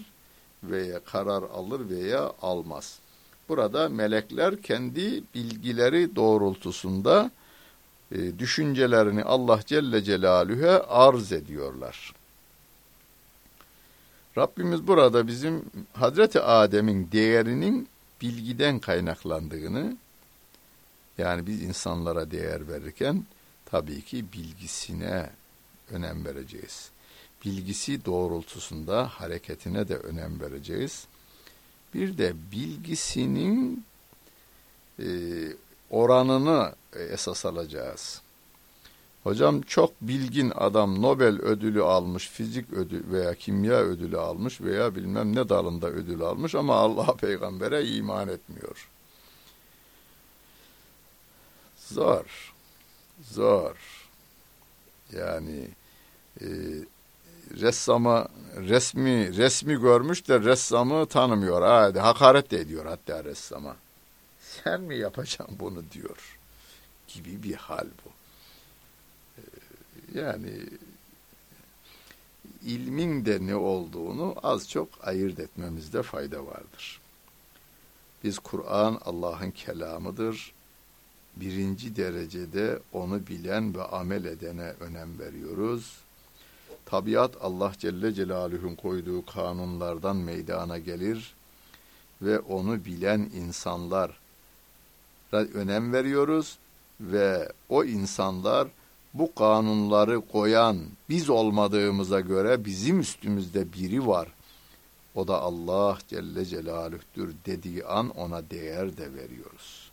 veya 0.63 1.03
karar 1.03 1.43
alır 1.43 1.89
veya 1.89 2.33
almaz. 2.41 2.99
Burada 3.49 3.89
melekler 3.89 4.61
kendi 4.61 5.23
bilgileri 5.35 6.15
doğrultusunda 6.15 7.31
e, 8.11 8.39
düşüncelerini 8.39 9.23
Allah 9.23 9.59
Celle 9.65 10.03
Celaluhu'ya 10.03 10.83
arz 10.87 11.31
ediyorlar. 11.31 12.13
Rabbimiz 14.37 14.87
burada 14.87 15.27
bizim 15.27 15.65
Hazreti 15.93 16.41
Adem'in 16.41 17.11
değerinin 17.11 17.87
bilgiden 18.21 18.79
kaynaklandığını 18.79 19.97
yani 21.17 21.47
biz 21.47 21.61
insanlara 21.61 22.31
değer 22.31 22.67
verirken 22.67 23.25
tabii 23.65 24.01
ki 24.01 24.25
bilgisine 24.33 25.29
önem 25.91 26.25
vereceğiz. 26.25 26.89
Bilgisi 27.45 28.05
doğrultusunda 28.05 29.07
hareketine 29.07 29.87
de 29.87 29.95
önem 29.95 30.39
vereceğiz 30.39 31.07
bir 31.93 32.17
de 32.17 32.33
bilgisinin 32.51 33.85
e, 34.99 35.07
oranını 35.89 36.75
esas 36.93 37.45
alacağız. 37.45 38.21
Hocam 39.23 39.61
çok 39.61 40.01
bilgin 40.01 40.51
adam 40.55 41.01
Nobel 41.01 41.41
ödülü 41.41 41.83
almış, 41.83 42.29
fizik 42.29 42.73
ödülü 42.73 43.11
veya 43.11 43.35
kimya 43.35 43.75
ödülü 43.75 44.17
almış 44.17 44.61
veya 44.61 44.95
bilmem 44.95 45.35
ne 45.35 45.49
dalında 45.49 45.89
ödül 45.89 46.21
almış 46.21 46.55
ama 46.55 46.75
Allah 46.75 47.15
peygambere 47.15 47.85
iman 47.85 48.27
etmiyor. 48.27 48.89
Zor. 51.77 52.53
Zor. 53.31 53.75
Yani 55.13 55.67
e, 56.41 56.47
ressama 57.51 58.27
resmi 58.55 59.37
resmi 59.37 59.81
görmüş 59.81 60.27
de 60.27 60.39
ressamı 60.39 61.05
tanımıyor. 61.05 61.61
Hadi 61.61 61.99
hakaret 61.99 62.51
de 62.51 62.59
ediyor 62.59 62.85
hatta 62.85 63.23
ressama. 63.23 63.75
Sen 64.39 64.81
mi 64.81 64.97
yapacaksın 64.97 65.57
bunu 65.59 65.83
diyor. 65.91 66.37
Gibi 67.07 67.43
bir 67.43 67.55
hal 67.55 67.87
bu. 68.05 68.09
E, 69.37 69.41
yani 70.19 70.51
ilmin 72.65 73.25
de 73.25 73.37
ne 73.41 73.55
olduğunu 73.55 74.35
az 74.43 74.69
çok 74.69 74.89
ayırt 75.01 75.39
etmemizde 75.39 76.03
fayda 76.03 76.45
vardır. 76.45 77.01
Biz 78.23 78.39
Kur'an 78.39 79.01
Allah'ın 79.05 79.51
kelamıdır 79.51 80.53
birinci 81.35 81.95
derecede 81.95 82.79
onu 82.93 83.27
bilen 83.27 83.75
ve 83.75 83.83
amel 83.83 84.25
edene 84.25 84.73
önem 84.79 85.19
veriyoruz. 85.19 85.97
Tabiat 86.89 87.31
Allah 87.41 87.71
Celle 87.79 88.13
Celaluhu'nun 88.13 88.75
koyduğu 88.75 89.25
kanunlardan 89.25 90.15
meydana 90.15 90.77
gelir 90.77 91.33
ve 92.21 92.39
onu 92.39 92.85
bilen 92.85 93.19
insanlar 93.19 94.19
önem 95.31 95.93
veriyoruz 95.93 96.57
ve 97.01 97.51
o 97.69 97.83
insanlar 97.83 98.67
bu 99.13 99.35
kanunları 99.35 100.21
koyan 100.21 100.77
biz 101.09 101.29
olmadığımıza 101.29 102.19
göre 102.19 102.65
bizim 102.65 102.99
üstümüzde 102.99 103.73
biri 103.73 104.07
var. 104.07 104.27
O 105.15 105.27
da 105.27 105.41
Allah 105.41 105.97
Celle 106.07 106.45
Celaluh'tür 106.45 107.35
dediği 107.45 107.85
an 107.85 108.09
ona 108.09 108.49
değer 108.49 108.97
de 108.97 109.13
veriyoruz. 109.13 109.88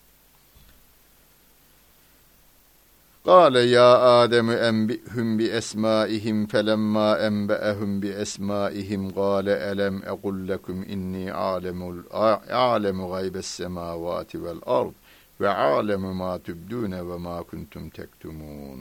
Kale 3.27 3.61
ya 3.71 3.99
Ademü 3.99 4.55
enbihüm 4.55 5.39
bi 5.39 5.45
esmaihim 5.45 6.47
felemma 6.47 7.19
enbeehum 7.19 8.03
bi 8.03 8.09
esmaihim 8.09 9.15
kale 9.15 9.53
elem 9.53 10.03
ekul 10.03 10.49
lekum 10.49 10.83
inni 10.83 11.33
alemul 11.33 12.03
alemu 12.51 13.09
gaybes 13.11 13.47
semavati 13.47 14.45
vel 14.45 14.61
ard 14.67 14.95
ve 15.41 15.49
alemu 15.49 16.15
ma 16.15 16.39
tübdüne 16.39 17.09
ve 17.09 17.17
ma 17.17 17.43
kuntum 17.43 17.91
tektumun. 17.91 18.81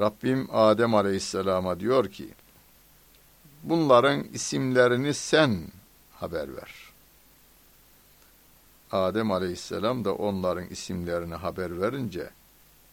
Rabbim 0.00 0.48
Adem 0.52 0.94
Aleyhisselam'a 0.94 1.80
diyor 1.80 2.08
ki, 2.10 2.28
bunların 3.62 4.24
isimlerini 4.32 5.14
sen 5.14 5.56
haber 6.20 6.56
ver.'' 6.56 6.87
Adem 8.92 9.32
aleyhisselam 9.32 10.04
da 10.04 10.14
onların 10.14 10.66
isimlerini 10.66 11.34
haber 11.34 11.80
verince 11.80 12.30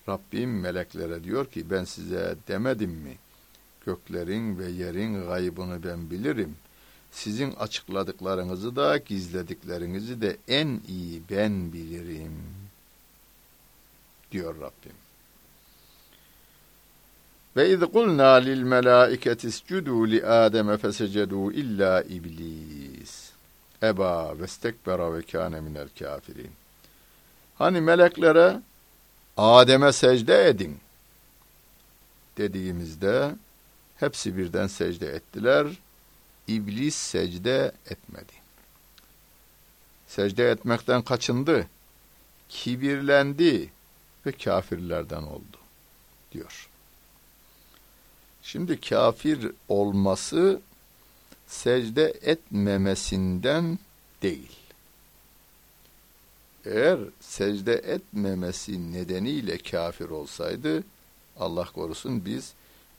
Rabbim 0.08 0.60
meleklere 0.60 1.24
diyor 1.24 1.46
ki 1.46 1.70
ben 1.70 1.84
size 1.84 2.36
demedim 2.48 2.90
mi? 2.90 3.16
Göklerin 3.86 4.58
ve 4.58 4.68
yerin 4.70 5.26
gaybını 5.26 5.82
ben 5.82 6.10
bilirim. 6.10 6.56
Sizin 7.10 7.52
açıkladıklarınızı 7.52 8.76
da 8.76 8.96
gizlediklerinizi 8.96 10.20
de 10.20 10.36
en 10.48 10.80
iyi 10.88 11.22
ben 11.30 11.72
bilirim. 11.72 12.32
Diyor 14.32 14.54
Rabbim. 14.54 14.96
Ve 17.56 17.70
iz 17.70 17.80
kulna 17.80 18.32
lil 18.34 18.62
melaiketi 18.62 19.48
iscudu 19.48 20.10
li 20.10 20.26
Adem 20.26 20.76
fesecedu 20.76 21.52
illa 21.52 22.02
iblis. 22.02 22.75
Eba 23.88 24.38
ve 24.38 24.46
stekbera 24.46 25.14
ve 25.14 25.22
kâne 25.22 25.60
minel 25.60 25.88
kafirin. 25.98 26.52
Hani 27.58 27.80
meleklere 27.80 28.60
Adem'e 29.36 29.92
secde 29.92 30.48
edin 30.48 30.80
dediğimizde 32.36 33.34
hepsi 33.96 34.36
birden 34.36 34.66
secde 34.66 35.06
ettiler. 35.06 35.66
İblis 36.48 36.94
secde 36.94 37.72
etmedi. 37.90 38.32
Secde 40.06 40.50
etmekten 40.50 41.02
kaçındı. 41.02 41.66
Kibirlendi 42.48 43.70
ve 44.26 44.32
kafirlerden 44.32 45.22
oldu 45.22 45.58
diyor. 46.32 46.68
Şimdi 48.42 48.80
kafir 48.80 49.52
olması 49.68 50.60
secde 51.46 52.14
etmemesinden 52.22 53.78
değil. 54.22 54.56
Eğer 56.64 56.98
secde 57.20 57.74
etmemesi 57.74 58.92
nedeniyle 58.92 59.58
kafir 59.58 60.08
olsaydı, 60.08 60.84
Allah 61.38 61.64
korusun 61.64 62.24
biz 62.24 62.52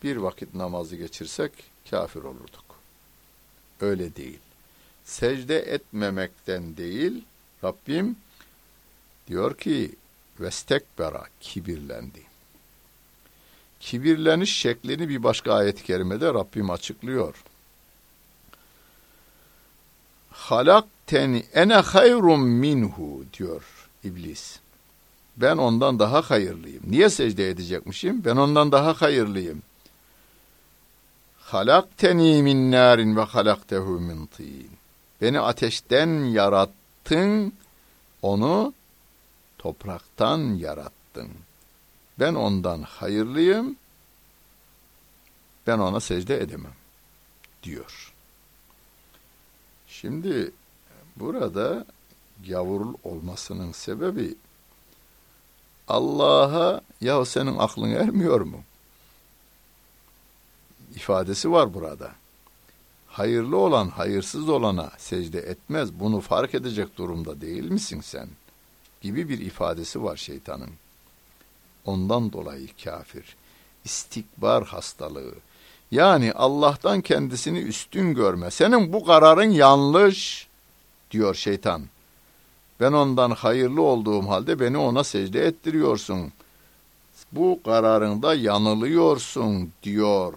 bir 0.03 0.17
vakit 0.17 0.55
namazı 0.55 0.95
geçirsek 0.95 1.51
kafir 1.89 2.19
olurduk. 2.19 2.65
Öyle 3.81 4.15
değil. 4.15 4.39
Secde 5.05 5.59
etmemekten 5.59 6.77
değil, 6.77 7.23
Rabbim 7.63 8.15
diyor 9.27 9.57
ki 9.57 9.95
vestekbera 10.39 11.25
kibirlendi. 11.41 12.21
Kibirleniş 13.79 14.57
şeklini 14.57 15.09
bir 15.09 15.23
başka 15.23 15.53
ayet-i 15.53 15.83
kerimede 15.83 16.27
Rabbim 16.27 16.69
açıklıyor 16.69 17.43
halakteni 20.37 21.43
ene 21.53 21.75
hayrun 21.75 22.39
minhu 22.39 23.23
diyor 23.33 23.63
iblis. 24.03 24.59
Ben 25.37 25.57
ondan 25.57 25.99
daha 25.99 26.21
hayırlıyım. 26.21 26.83
Niye 26.87 27.09
secde 27.09 27.49
edecekmişim? 27.49 28.25
Ben 28.25 28.35
ondan 28.35 28.71
daha 28.71 29.01
hayırlıyım. 29.01 29.61
Halakteni 31.39 32.43
min 32.43 32.71
narin 32.71 33.15
ve 33.15 33.21
halaktehu 33.21 33.99
min 33.99 34.25
tin. 34.25 34.71
Beni 35.21 35.39
ateşten 35.39 36.23
yarattın, 36.23 37.53
onu 38.21 38.73
topraktan 39.57 40.39
yarattın. 40.39 41.29
Ben 42.19 42.33
ondan 42.33 42.81
hayırlıyım, 42.81 43.75
ben 45.67 45.79
ona 45.79 45.99
secde 45.99 46.41
edemem, 46.41 46.75
diyor. 47.63 48.13
Şimdi 50.01 50.51
burada 51.15 51.85
gavurul 52.47 52.93
olmasının 53.03 53.71
sebebi 53.71 54.35
Allah'a 55.87 56.81
ya 57.01 57.25
senin 57.25 57.57
aklın 57.57 57.89
ermiyor 57.89 58.41
mu? 58.41 58.61
ifadesi 60.95 61.51
var 61.51 61.73
burada. 61.73 62.11
Hayırlı 63.07 63.57
olan 63.57 63.89
hayırsız 63.89 64.49
olana 64.49 64.91
secde 64.97 65.39
etmez. 65.39 65.99
Bunu 65.99 66.21
fark 66.21 66.55
edecek 66.55 66.97
durumda 66.97 67.41
değil 67.41 67.71
misin 67.71 68.01
sen? 68.01 68.29
Gibi 69.01 69.29
bir 69.29 69.39
ifadesi 69.39 70.03
var 70.03 70.17
şeytanın. 70.17 70.71
Ondan 71.85 72.33
dolayı 72.33 72.67
kafir. 72.83 73.35
İstikbar 73.85 74.65
hastalığı. 74.65 75.33
Yani 75.91 76.33
Allah'tan 76.33 77.01
kendisini 77.01 77.59
üstün 77.59 78.13
görme. 78.13 78.51
Senin 78.51 78.93
bu 78.93 79.05
kararın 79.05 79.49
yanlış 79.49 80.47
diyor 81.11 81.35
şeytan. 81.35 81.81
Ben 82.79 82.93
ondan 82.93 83.31
hayırlı 83.31 83.81
olduğum 83.81 84.29
halde 84.29 84.59
beni 84.59 84.77
ona 84.77 85.03
secde 85.03 85.45
ettiriyorsun. 85.45 86.33
Bu 87.31 87.59
kararında 87.65 88.35
yanılıyorsun 88.35 89.71
diyor. 89.83 90.33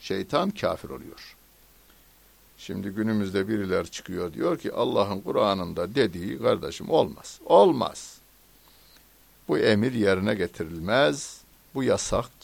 Şeytan 0.00 0.50
kafir 0.50 0.88
oluyor. 0.88 1.36
Şimdi 2.58 2.88
günümüzde 2.88 3.48
biriler 3.48 3.86
çıkıyor 3.86 4.32
diyor 4.32 4.58
ki 4.58 4.72
Allah'ın 4.72 5.20
Kur'an'ında 5.20 5.94
dediği 5.94 6.38
kardeşim 6.38 6.90
olmaz. 6.90 7.40
Olmaz. 7.46 8.18
Bu 9.48 9.58
emir 9.58 9.92
yerine 9.92 10.34
getirilmez. 10.34 11.40
Bu 11.74 11.82
yasak 11.82 12.39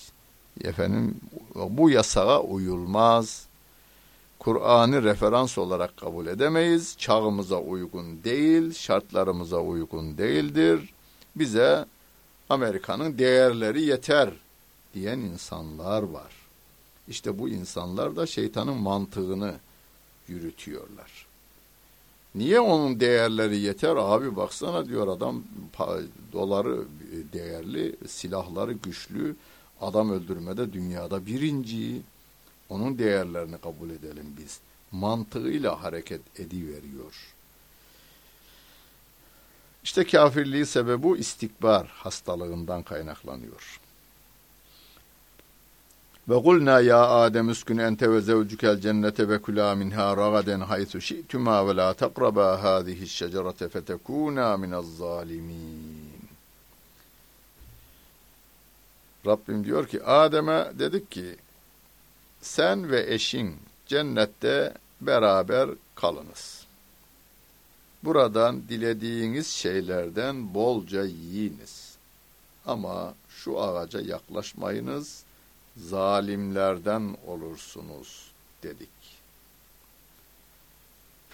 efendim 0.64 1.21
bu 1.55 1.90
yasağa 1.90 2.40
uyulmaz. 2.40 3.47
Kur'an'ı 4.38 5.03
referans 5.03 5.59
olarak 5.59 5.97
kabul 5.97 6.27
edemeyiz. 6.27 6.95
Çağımıza 6.99 7.61
uygun 7.61 8.25
değil, 8.25 8.75
şartlarımıza 8.75 9.61
uygun 9.61 10.19
değildir. 10.19 10.95
Bize 11.37 11.85
Amerika'nın 12.49 13.19
değerleri 13.19 13.83
yeter 13.83 14.31
diyen 14.95 15.19
insanlar 15.19 16.03
var. 16.03 16.33
İşte 17.09 17.38
bu 17.38 17.49
insanlar 17.49 18.16
da 18.16 18.27
şeytanın 18.27 18.77
mantığını 18.77 19.55
yürütüyorlar. 20.29 21.27
Niye 22.35 22.61
onun 22.61 23.01
değerleri 23.01 23.59
yeter? 23.59 23.97
Abi 23.97 24.37
baksana 24.37 24.87
diyor 24.87 25.09
adam 25.09 25.42
doları 26.33 26.85
değerli, 27.33 27.97
silahları 28.09 28.73
güçlü, 28.73 29.37
adam 29.81 30.11
öldürmede 30.11 30.73
dünyada 30.73 31.27
birinci. 31.27 32.03
Onun 32.69 32.99
değerlerini 32.99 33.59
kabul 33.59 33.91
edelim 33.91 34.37
biz. 34.39 34.61
Mantığıyla 34.93 35.83
hareket 35.83 36.41
ediveriyor. 36.41 37.15
İşte 39.85 40.05
kafirliği 40.05 40.67
sebebi 40.67 41.19
istikbar 41.19 41.87
hastalığından 41.87 42.83
kaynaklanıyor. 42.83 43.81
Ve 46.29 46.43
kulna 46.43 46.81
ya 46.81 47.09
Adem 47.09 47.49
uskun 47.49 47.79
ente 47.79 48.11
ve 48.11 48.21
zevcukel 48.21 48.81
cennete 48.81 49.29
ve 49.29 49.39
kula 49.39 49.75
minha 49.75 50.17
ragaden 50.17 50.61
haythu 50.61 51.01
şi'tuma 51.01 51.69
ve 51.69 51.77
la 51.77 51.95
taqraba 51.95 52.62
hadihi 52.62 53.09
şecerete 53.09 53.69
fetekuna 53.69 54.57
minez 54.57 54.97
zalimin. 54.97 56.06
Rabbim 59.26 59.65
diyor 59.65 59.88
ki 59.88 60.04
Adem'e 60.04 60.72
dedik 60.80 61.12
ki 61.12 61.36
sen 62.41 62.91
ve 62.91 63.13
eşin 63.13 63.56
cennette 63.88 64.74
beraber 65.02 65.70
kalınız. 65.96 66.65
Buradan 68.04 68.62
dilediğiniz 68.70 69.48
şeylerden 69.48 70.54
bolca 70.54 71.04
yiyiniz. 71.04 71.96
Ama 72.65 73.13
şu 73.30 73.62
ağaca 73.62 74.02
yaklaşmayınız, 74.02 75.24
zalimlerden 75.78 77.17
olursunuz 77.28 78.32
dedik. 78.63 78.89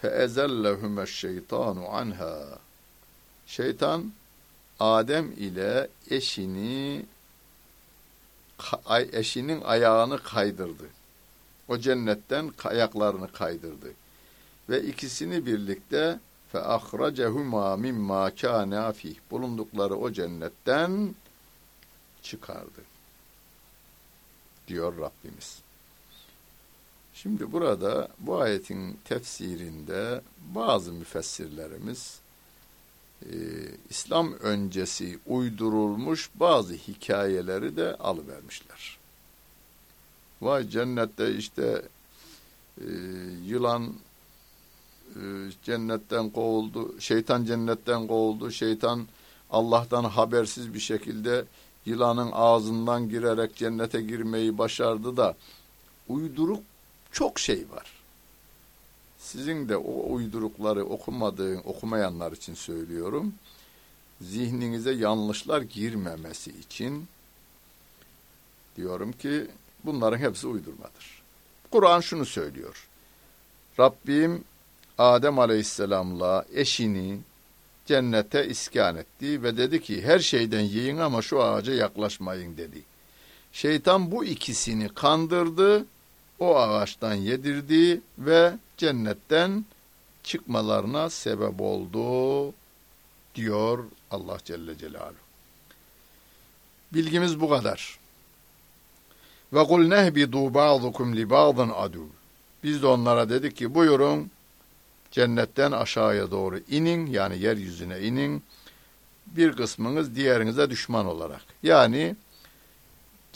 فَاَزَلَّهُمَ 0.02 1.06
şeytanu 1.06 1.88
anha. 1.88 2.58
Şeytan 3.46 4.12
Adem 4.80 5.32
ile 5.32 5.88
eşini 6.10 7.04
eşinin 9.13 9.61
ayağını 9.61 10.23
kaydırdı. 10.23 10.85
O 11.67 11.77
cennetten 11.77 12.51
ayaklarını 12.63 13.31
kaydırdı. 13.31 13.91
Ve 14.69 14.83
ikisini 14.83 15.45
birlikte 15.45 16.19
fe 16.51 16.59
ahracehuma 16.59 17.77
mimma 17.77 18.35
kana 18.35 18.93
bulundukları 19.31 19.95
o 19.95 20.11
cennetten 20.11 21.15
çıkardı. 22.21 22.81
Diyor 24.67 24.93
Rabbimiz. 24.97 25.61
Şimdi 27.13 27.51
burada 27.51 28.07
bu 28.19 28.41
ayetin 28.41 28.99
tefsirinde 29.05 30.21
bazı 30.55 30.93
müfessirlerimiz 30.93 32.19
e, 33.31 33.35
İslam 33.89 34.33
öncesi 34.33 35.19
uydurulmuş 35.25 36.29
bazı 36.35 36.73
hikayeleri 36.73 37.77
de 37.77 37.95
alıvermişler. 37.95 38.97
Vay 40.41 40.69
cennette 40.69 41.35
işte 41.35 41.81
e, 42.81 42.87
yılan 43.45 43.93
e, 45.15 45.21
cennetten 45.63 46.29
kovuldu, 46.29 46.99
şeytan 46.99 47.45
cennetten 47.45 48.07
kovuldu, 48.07 48.51
şeytan 48.51 49.07
Allah'tan 49.51 50.03
habersiz 50.03 50.73
bir 50.73 50.79
şekilde 50.79 51.45
yılanın 51.85 52.29
ağzından 52.33 53.09
girerek 53.09 53.55
cennete 53.55 54.01
girmeyi 54.01 54.57
başardı 54.57 55.17
da 55.17 55.35
uyduruk 56.09 56.63
çok 57.11 57.39
şey 57.39 57.65
var. 57.71 58.02
Sizin 59.23 59.69
de 59.69 59.77
o 59.77 60.13
uydurukları 60.13 60.85
okumadığın, 60.85 61.61
okumayanlar 61.65 62.31
için 62.31 62.53
söylüyorum. 62.53 63.33
Zihninize 64.21 64.91
yanlışlar 64.91 65.61
girmemesi 65.61 66.51
için 66.51 67.07
diyorum 68.75 69.11
ki 69.11 69.47
bunların 69.83 70.17
hepsi 70.17 70.47
uydurmadır. 70.47 71.21
Kur'an 71.71 71.99
şunu 71.99 72.25
söylüyor. 72.25 72.87
Rabbim 73.79 74.43
Adem 74.97 75.39
Aleyhisselam'la 75.39 76.45
eşini 76.53 77.19
cennete 77.85 78.47
iskan 78.47 78.95
etti 78.95 79.43
ve 79.43 79.57
dedi 79.57 79.81
ki 79.81 80.01
her 80.01 80.19
şeyden 80.19 80.61
yiyin 80.61 80.97
ama 80.97 81.21
şu 81.21 81.43
ağaca 81.43 81.73
yaklaşmayın 81.73 82.57
dedi. 82.57 82.81
Şeytan 83.53 84.11
bu 84.11 84.25
ikisini 84.25 84.89
kandırdı, 84.89 85.85
o 86.39 86.57
ağaçtan 86.57 87.13
yedirdi 87.13 88.01
ve 88.17 88.53
cennetten 88.83 89.65
çıkmalarına 90.23 91.09
sebep 91.09 91.61
oldu 91.61 92.53
diyor 93.35 93.85
Allah 94.11 94.37
Celle 94.45 94.77
Celaluhu. 94.77 95.23
Bilgimiz 96.93 97.41
bu 97.41 97.49
kadar. 97.49 97.99
Ve 99.53 99.63
kul 99.63 99.87
nehbidu 99.87 100.53
ba'dukum 100.53 101.15
li 101.15 101.29
ba'dın 101.29 101.69
adu. 101.69 102.07
Biz 102.63 102.81
de 102.81 102.87
onlara 102.87 103.29
dedik 103.29 103.57
ki 103.57 103.75
buyurun 103.75 104.31
cennetten 105.11 105.71
aşağıya 105.71 106.31
doğru 106.31 106.59
inin 106.69 107.05
yani 107.05 107.39
yeryüzüne 107.39 107.99
inin. 108.01 108.43
Bir 109.25 109.53
kısmınız 109.53 110.15
diğerinize 110.15 110.69
düşman 110.69 111.05
olarak. 111.05 111.41
Yani 111.63 112.15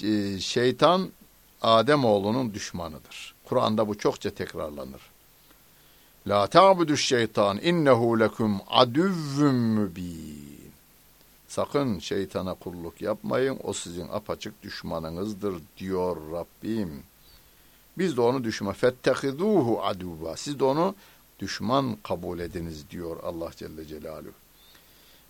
e, 0.04 0.40
şeytan 0.40 1.10
Adem 1.62 2.06
oğlunun 2.06 2.54
düşmanıdır. 2.54 3.36
Kur'an'da 3.46 3.88
bu 3.88 3.98
çokça 3.98 4.30
tekrarlanır. 4.30 5.02
La 6.28 6.48
ta'budu 6.48 6.98
şeytan 6.98 7.60
innehu 7.62 8.20
lekum 8.20 8.62
aduvvun 8.70 9.56
mübin. 9.56 10.72
Sakın 11.48 12.00
şeytana 12.00 12.54
kulluk 12.54 13.02
yapmayın. 13.02 13.60
O 13.64 13.74
sizin 13.74 14.08
apaçık 14.08 14.64
düşmanınızdır 14.64 15.56
diyor 15.78 16.18
Rabbim. 16.32 17.04
Biz 17.98 18.18
de 18.18 18.22
onu 18.22 18.44
düşman 18.44 18.74
fettehiduhu 18.74 19.84
aduva. 19.84 20.38
Siz 20.38 20.60
de 20.60 20.64
onu 20.64 20.96
düşman 21.40 21.98
kabul 22.04 22.40
ediniz 22.40 22.90
diyor 22.90 23.18
Allah 23.24 23.52
Celle 23.56 23.86
Celaluhu. 23.86 24.34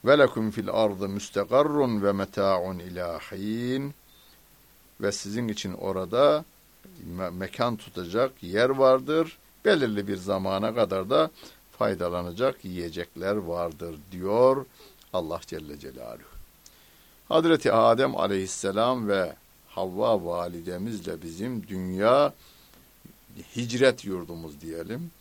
Ve 0.05 0.17
lekum 0.17 0.51
fil 0.51 0.69
ardı 0.69 1.09
müstegarrun 1.09 2.03
ve 2.03 2.11
meta'un 2.11 2.79
ilahin. 2.79 3.93
Ve 5.01 5.11
sizin 5.11 5.47
için 5.47 5.73
orada 5.73 6.45
me 7.17 7.29
mekan 7.29 7.75
tutacak 7.75 8.43
yer 8.43 8.69
vardır 8.69 9.37
belirli 9.65 10.07
bir 10.07 10.17
zamana 10.17 10.75
kadar 10.75 11.09
da 11.09 11.31
faydalanacak 11.77 12.65
yiyecekler 12.65 13.35
vardır 13.35 13.95
diyor 14.11 14.65
Allah 15.13 15.41
Celle 15.47 15.79
Celaluhu. 15.79 16.37
Hazreti 17.29 17.71
Adem 17.71 18.15
aleyhisselam 18.15 19.07
ve 19.07 19.35
Havva 19.67 20.25
validemizle 20.25 21.21
bizim 21.21 21.67
dünya 21.67 22.33
hicret 23.55 24.05
yurdumuz 24.05 24.61
diyelim. 24.61 25.11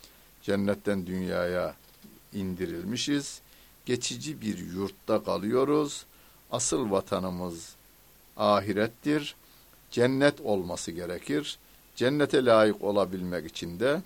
Cennetten 0.43 1.07
dünyaya 1.07 1.75
indirilmişiz. 2.33 3.41
Geçici 3.87 4.41
bir 4.41 4.59
yurtta 4.59 5.25
kalıyoruz. 5.25 6.07
Asıl 6.51 6.91
vatanımız 6.91 7.75
ahirettir. 8.37 9.37
Cennet 9.91 10.41
olması 10.41 10.91
gerekir. 10.91 11.59
Cennete 11.97 12.45
layık 12.45 12.85
olabilmek 12.85 13.47
için 13.47 13.81
de 13.81 14.03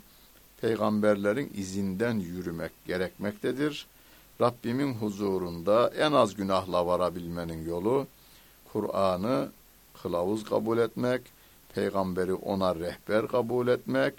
peygamberlerin 0.61 1.53
izinden 1.55 2.15
yürümek 2.15 2.73
gerekmektedir. 2.87 3.87
Rabbimin 4.41 4.95
huzurunda 4.95 5.91
en 5.99 6.13
az 6.13 6.35
günahla 6.35 6.87
varabilmenin 6.87 7.69
yolu 7.69 8.07
Kur'an'ı 8.73 9.49
kılavuz 10.03 10.45
kabul 10.45 10.79
etmek, 10.79 11.23
peygamberi 11.75 12.35
ona 12.35 12.75
rehber 12.75 13.29
kabul 13.29 13.69
etmek 13.69 14.15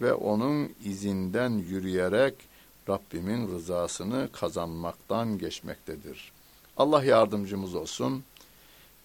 ve 0.00 0.12
onun 0.12 0.68
izinden 0.84 1.50
yürüyerek 1.50 2.34
Rabbimin 2.88 3.48
rızasını 3.48 4.28
kazanmaktan 4.32 5.38
geçmektedir. 5.38 6.32
Allah 6.76 7.04
yardımcımız 7.04 7.74
olsun. 7.74 8.24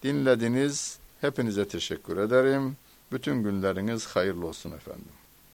Dinlediniz. 0.02 0.98
Hepinize 1.20 1.68
teşekkür 1.68 2.16
ederim. 2.16 2.76
Bütün 3.12 3.42
günleriniz 3.42 4.06
hayırlı 4.06 4.46
olsun 4.46 4.72
efendim. 4.72 5.17